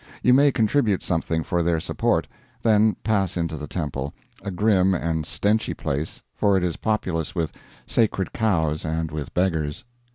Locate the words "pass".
3.03-3.37